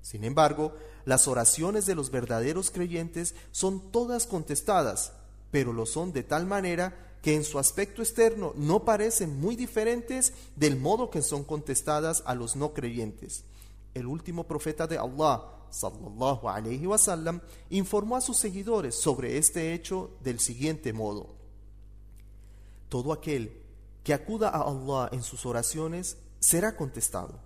Sin 0.00 0.24
embargo, 0.24 0.72
las 1.04 1.28
oraciones 1.28 1.84
de 1.84 1.94
los 1.94 2.10
verdaderos 2.10 2.70
creyentes 2.70 3.34
son 3.52 3.92
todas 3.92 4.26
contestadas, 4.26 5.12
pero 5.50 5.74
lo 5.74 5.84
son 5.84 6.14
de 6.14 6.22
tal 6.22 6.46
manera 6.46 7.18
que 7.20 7.34
en 7.34 7.44
su 7.44 7.58
aspecto 7.58 8.00
externo 8.00 8.54
no 8.56 8.86
parecen 8.86 9.38
muy 9.38 9.56
diferentes 9.56 10.32
del 10.56 10.76
modo 10.76 11.10
que 11.10 11.20
son 11.20 11.44
contestadas 11.44 12.22
a 12.24 12.34
los 12.34 12.56
no 12.56 12.72
creyentes. 12.72 13.44
El 13.92 14.06
último 14.06 14.44
profeta 14.44 14.86
de 14.86 14.96
Allah, 14.96 15.42
sallallahu 15.74 16.48
alayhi 16.48 16.86
wasallam, 16.86 17.40
informó 17.70 18.16
a 18.16 18.20
sus 18.20 18.38
seguidores 18.38 18.94
sobre 18.94 19.38
este 19.38 19.74
hecho 19.74 20.10
del 20.22 20.40
siguiente 20.40 20.92
modo: 20.92 21.34
Todo 22.88 23.12
aquel 23.12 23.60
que 24.02 24.14
acuda 24.14 24.48
a 24.48 24.62
Allah 24.62 25.08
en 25.12 25.22
sus 25.22 25.46
oraciones 25.46 26.18
será 26.40 26.76
contestado. 26.76 27.40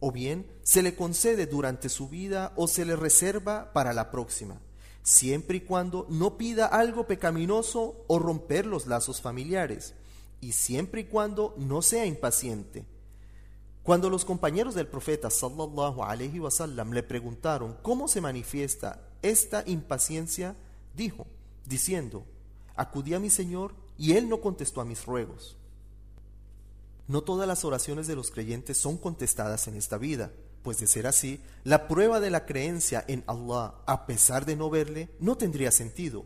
O 0.00 0.10
bien 0.10 0.50
se 0.62 0.82
le 0.82 0.96
concede 0.96 1.46
durante 1.46 1.88
su 1.88 2.08
vida 2.08 2.52
o 2.56 2.66
se 2.66 2.84
le 2.84 2.96
reserva 2.96 3.72
para 3.72 3.92
la 3.92 4.10
próxima 4.10 4.60
siempre 5.02 5.58
y 5.58 5.60
cuando 5.62 6.06
no 6.08 6.36
pida 6.36 6.66
algo 6.66 7.06
pecaminoso 7.06 8.04
o 8.06 8.18
romper 8.18 8.66
los 8.66 8.86
lazos 8.86 9.20
familiares, 9.20 9.94
y 10.40 10.52
siempre 10.52 11.02
y 11.02 11.04
cuando 11.04 11.54
no 11.58 11.82
sea 11.82 12.06
impaciente. 12.06 12.84
Cuando 13.82 14.08
los 14.08 14.24
compañeros 14.24 14.74
del 14.74 14.86
profeta 14.86 15.28
sallallahu 15.28 16.04
alaihi 16.04 16.38
wasallam 16.38 16.92
le 16.92 17.02
preguntaron 17.02 17.76
cómo 17.82 18.06
se 18.06 18.20
manifiesta 18.20 19.00
esta 19.22 19.64
impaciencia, 19.66 20.54
dijo, 20.94 21.26
diciendo: 21.66 22.24
Acudí 22.76 23.14
a 23.14 23.20
mi 23.20 23.28
Señor 23.28 23.74
y 23.98 24.12
él 24.12 24.28
no 24.28 24.40
contestó 24.40 24.80
a 24.80 24.84
mis 24.84 25.04
ruegos. 25.04 25.56
No 27.08 27.22
todas 27.22 27.48
las 27.48 27.64
oraciones 27.64 28.06
de 28.06 28.14
los 28.14 28.30
creyentes 28.30 28.78
son 28.78 28.96
contestadas 28.96 29.66
en 29.66 29.76
esta 29.76 29.98
vida. 29.98 30.30
Pues 30.62 30.78
de 30.78 30.86
ser 30.86 31.08
así, 31.08 31.40
la 31.64 31.88
prueba 31.88 32.20
de 32.20 32.30
la 32.30 32.46
creencia 32.46 33.04
en 33.08 33.24
Allah, 33.26 33.74
a 33.84 34.06
pesar 34.06 34.46
de 34.46 34.54
no 34.54 34.70
verle, 34.70 35.10
no 35.18 35.36
tendría 35.36 35.72
sentido. 35.72 36.24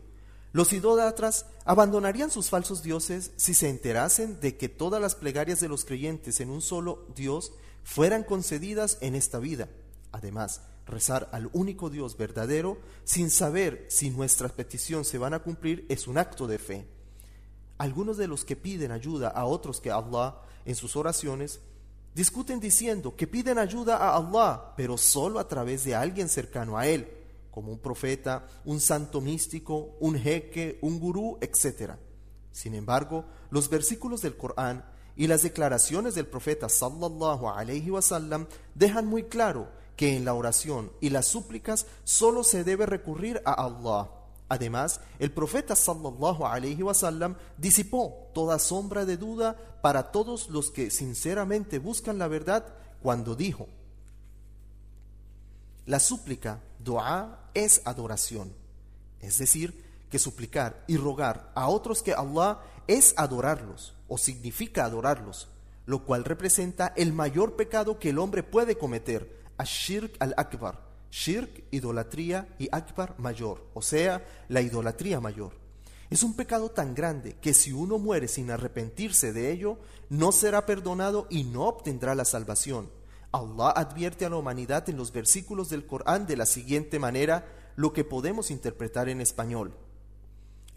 Los 0.53 0.73
idólatras 0.73 1.45
abandonarían 1.65 2.31
sus 2.31 2.49
falsos 2.49 2.81
dioses 2.81 3.31
si 3.35 3.53
se 3.53 3.69
enterasen 3.69 4.39
de 4.39 4.57
que 4.57 4.69
todas 4.69 5.01
las 5.01 5.15
plegarias 5.15 5.59
de 5.59 5.67
los 5.67 5.85
creyentes 5.85 6.39
en 6.39 6.49
un 6.49 6.61
solo 6.61 7.05
Dios 7.15 7.51
fueran 7.83 8.23
concedidas 8.23 8.97
en 9.01 9.15
esta 9.15 9.39
vida. 9.39 9.69
Además, 10.11 10.61
rezar 10.85 11.29
al 11.31 11.49
único 11.53 11.89
Dios 11.89 12.17
verdadero 12.17 12.77
sin 13.03 13.29
saber 13.29 13.85
si 13.89 14.09
nuestras 14.09 14.53
peticiones 14.53 15.07
se 15.07 15.17
van 15.17 15.33
a 15.33 15.39
cumplir 15.39 15.85
es 15.89 16.07
un 16.07 16.17
acto 16.17 16.47
de 16.47 16.59
fe. 16.59 16.87
Algunos 17.77 18.17
de 18.17 18.27
los 18.27 18.45
que 18.45 18.55
piden 18.55 18.91
ayuda 18.91 19.29
a 19.29 19.45
otros 19.45 19.79
que 19.81 19.91
Allah 19.91 20.35
en 20.65 20.75
sus 20.75 20.95
oraciones 20.95 21.59
discuten 22.15 22.59
diciendo 22.59 23.15
que 23.15 23.27
piden 23.27 23.59
ayuda 23.59 23.97
a 23.97 24.15
Allah, 24.15 24.73
pero 24.75 24.97
solo 24.97 25.39
a 25.39 25.47
través 25.47 25.83
de 25.83 25.93
alguien 25.93 26.29
cercano 26.29 26.77
a 26.77 26.87
Él, 26.87 27.07
como 27.57 27.71
un 27.71 27.79
profeta, 27.79 28.45
un 28.65 28.79
santo 28.79 29.19
místico, 29.19 29.97
un 29.99 30.15
jeque, 30.15 30.77
un 30.83 30.99
gurú, 30.99 31.39
etc. 31.41 31.93
Sin 32.51 32.75
embargo, 32.75 33.25
los 33.49 33.67
versículos 33.67 34.21
del 34.21 34.37
Corán 34.37 34.85
y 35.15 35.25
las 35.25 35.41
declaraciones 35.41 36.13
del 36.13 36.27
profeta 36.27 36.69
sallallahu 36.69 37.49
alaihi 37.49 37.89
wasallam 37.89 38.45
dejan 38.75 39.07
muy 39.07 39.23
claro 39.23 39.69
que 39.95 40.15
en 40.15 40.23
la 40.23 40.35
oración 40.35 40.91
y 41.01 41.09
las 41.09 41.25
súplicas 41.25 41.87
solo 42.03 42.43
se 42.43 42.63
debe 42.63 42.85
recurrir 42.85 43.41
a 43.43 43.53
Allah. 43.53 44.11
Además, 44.49 45.01
el 45.17 45.31
profeta 45.31 45.75
sallallahu 45.75 46.45
alaihi 46.45 46.83
wasallam 46.83 47.37
disipó 47.57 48.29
toda 48.35 48.59
sombra 48.59 49.03
de 49.03 49.17
duda 49.17 49.79
para 49.81 50.11
todos 50.11 50.51
los 50.51 50.69
que 50.69 50.91
sinceramente 50.91 51.79
buscan 51.79 52.19
la 52.19 52.27
verdad 52.27 52.75
cuando 53.01 53.33
dijo: 53.33 53.67
La 55.87 55.99
súplica, 55.99 56.61
dua, 56.77 57.49
es 57.55 57.81
adoración. 57.85 58.53
Es 59.19 59.39
decir, 59.39 59.83
que 60.11 60.19
suplicar 60.19 60.83
y 60.85 60.97
rogar 60.97 61.51
a 61.55 61.67
otros 61.67 62.03
que 62.03 62.13
Allah 62.13 62.59
es 62.85 63.15
adorarlos 63.17 63.95
o 64.07 64.19
significa 64.19 64.85
adorarlos, 64.85 65.47
lo 65.87 66.05
cual 66.05 66.23
representa 66.23 66.93
el 66.95 67.11
mayor 67.11 67.55
pecado 67.55 67.97
que 67.97 68.11
el 68.11 68.19
hombre 68.19 68.43
puede 68.43 68.77
cometer, 68.77 69.43
ashirk 69.57 70.15
al-akbar 70.19 70.87
Shirk, 71.09 71.63
idolatría 71.71 72.47
y 72.59 72.67
Akbar 72.71 73.15
mayor, 73.17 73.65
o 73.73 73.81
sea, 73.81 74.25
la 74.49 74.61
idolatría 74.61 75.19
mayor. 75.19 75.53
Es 76.09 76.23
un 76.23 76.35
pecado 76.35 76.69
tan 76.69 76.95
grande 76.95 77.35
que 77.41 77.53
si 77.53 77.71
uno 77.71 77.97
muere 77.97 78.27
sin 78.27 78.51
arrepentirse 78.51 79.33
de 79.33 79.51
ello, 79.51 79.77
no 80.09 80.31
será 80.31 80.65
perdonado 80.65 81.27
y 81.29 81.43
no 81.43 81.63
obtendrá 81.63 82.15
la 82.15 82.25
salvación. 82.25 82.89
Allah 83.37 83.71
advierte 83.71 84.25
a 84.25 84.29
la 84.29 84.37
humanidad 84.37 84.89
en 84.89 84.97
los 84.97 85.11
versículos 85.11 85.69
del 85.69 85.85
Corán 85.85 86.25
de 86.25 86.37
la 86.37 86.45
siguiente 86.45 86.99
manera, 86.99 87.45
lo 87.75 87.93
que 87.93 88.03
podemos 88.03 88.51
interpretar 88.51 89.09
en 89.09 89.21
español. 89.21 89.73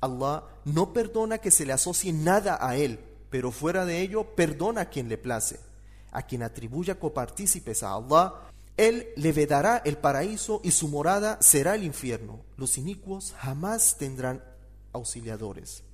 Allah 0.00 0.44
no 0.64 0.92
perdona 0.92 1.38
que 1.38 1.50
se 1.50 1.66
le 1.66 1.72
asocie 1.72 2.12
nada 2.12 2.58
a 2.60 2.76
Él, 2.76 3.00
pero 3.30 3.50
fuera 3.50 3.84
de 3.84 4.00
ello 4.00 4.34
perdona 4.34 4.82
a 4.82 4.90
quien 4.90 5.08
le 5.08 5.18
place. 5.18 5.58
A 6.12 6.22
quien 6.22 6.42
atribuya 6.42 6.98
copartícipes 6.98 7.82
a 7.82 7.94
Allah, 7.94 8.34
él 8.76 9.08
le 9.16 9.32
vedará 9.32 9.82
el 9.84 9.98
paraíso 9.98 10.60
y 10.64 10.70
su 10.70 10.88
morada 10.88 11.38
será 11.40 11.74
el 11.74 11.84
infierno. 11.84 12.40
Los 12.56 12.78
inicuos 12.78 13.34
jamás 13.36 13.96
tendrán 13.98 14.42
auxiliadores. 14.92 15.84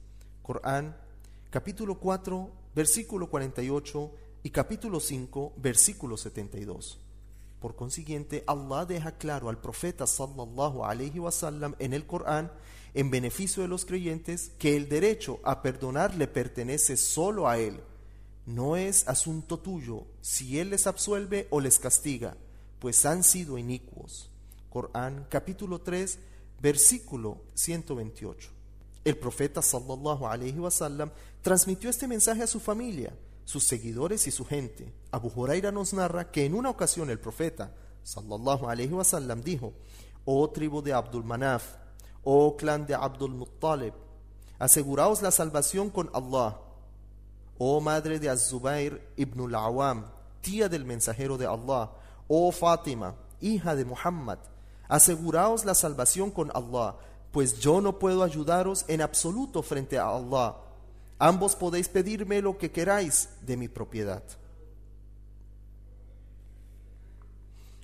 Corán, 0.42 0.96
capítulo 1.50 1.98
4, 1.98 2.48
versículo 2.74 3.28
48 3.28 4.10
y 4.46 4.50
capítulo 4.50 5.00
5, 5.00 5.54
versículo 5.56 6.16
72. 6.16 7.00
Por 7.58 7.74
consiguiente, 7.74 8.44
Allah 8.46 8.86
deja 8.86 9.18
claro 9.18 9.48
al 9.48 9.58
profeta 9.58 10.06
sallallahu 10.06 10.84
alaihi 10.84 11.18
wasallam 11.18 11.74
en 11.80 11.92
el 11.92 12.06
Corán, 12.06 12.52
en 12.94 13.10
beneficio 13.10 13.64
de 13.64 13.68
los 13.68 13.84
creyentes, 13.84 14.52
que 14.56 14.76
el 14.76 14.88
derecho 14.88 15.40
a 15.42 15.62
perdonar 15.62 16.14
le 16.14 16.28
pertenece 16.28 16.96
solo 16.96 17.48
a 17.48 17.58
él. 17.58 17.80
No 18.46 18.76
es 18.76 19.08
asunto 19.08 19.58
tuyo 19.58 20.06
si 20.20 20.60
él 20.60 20.70
les 20.70 20.86
absuelve 20.86 21.48
o 21.50 21.60
les 21.60 21.80
castiga 21.80 22.36
pues 22.78 23.04
han 23.04 23.24
sido 23.24 23.58
inicuos. 23.58 24.30
Corán 24.70 25.26
capítulo 25.28 25.80
3, 25.80 26.20
versículo 26.60 27.42
128. 27.54 28.50
El 29.04 29.16
profeta 29.16 29.60
sallallahu 29.60 30.24
alaihi 30.24 30.60
wasallam 30.60 31.10
transmitió 31.42 31.90
este 31.90 32.06
mensaje 32.06 32.44
a 32.44 32.46
su 32.46 32.60
familia, 32.60 33.12
sus 33.46 33.64
seguidores 33.64 34.26
y 34.26 34.30
su 34.32 34.44
gente. 34.44 34.92
Abu 35.12 35.32
Huraira 35.34 35.72
nos 35.72 35.94
narra 35.94 36.30
que 36.30 36.44
en 36.44 36.54
una 36.54 36.68
ocasión 36.68 37.08
el 37.08 37.20
profeta 37.20 37.72
sallallahu 38.02 38.68
alaihi 38.68 38.92
wasallam 38.92 39.40
dijo: 39.40 39.72
"Oh 40.24 40.50
tribu 40.50 40.82
de 40.82 40.92
Abdul 40.92 41.24
Manaf, 41.24 41.76
oh 42.24 42.56
clan 42.56 42.86
de 42.86 42.94
Abdul 42.94 43.30
Muttalib, 43.30 43.94
aseguraos 44.58 45.22
la 45.22 45.30
salvación 45.30 45.90
con 45.90 46.10
Allah. 46.12 46.58
Oh 47.56 47.80
madre 47.80 48.18
de 48.18 48.28
Az-Zubair 48.28 49.12
ibn 49.16 49.40
al-Awam, 49.42 50.06
tía 50.42 50.68
del 50.68 50.84
mensajero 50.84 51.38
de 51.38 51.46
Allah, 51.46 51.92
Oh 52.28 52.50
Fátima, 52.50 53.14
hija 53.40 53.76
de 53.76 53.84
Muhammad, 53.84 54.38
aseguraos 54.88 55.64
la 55.64 55.74
salvación 55.74 56.32
con 56.32 56.50
Allah, 56.52 56.96
pues 57.30 57.60
yo 57.60 57.80
no 57.80 58.00
puedo 58.00 58.24
ayudaros 58.24 58.84
en 58.88 59.02
absoluto 59.02 59.62
frente 59.62 59.98
a 59.98 60.08
Allah. 60.08 60.56
Ambos 61.18 61.56
podéis 61.56 61.88
pedirme 61.88 62.42
lo 62.42 62.58
que 62.58 62.70
queráis 62.70 63.30
de 63.42 63.56
mi 63.56 63.68
propiedad. 63.68 64.22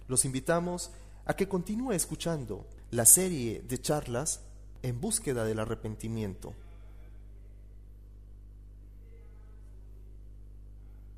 Los 0.09 0.25
invitamos 0.25 0.91
a 1.25 1.35
que 1.35 1.49
continúe 1.49 1.93
escuchando 1.93 2.67
la 2.91 3.07
serie 3.07 3.63
de 3.67 3.81
charlas 3.81 4.41
en 4.83 5.01
búsqueda 5.01 5.45
del 5.45 5.61
arrepentimiento 5.61 6.55